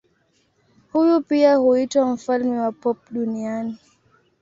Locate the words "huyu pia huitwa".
0.91-2.05